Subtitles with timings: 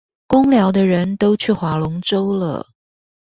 [0.25, 2.65] 工寮的人都去划龍舟了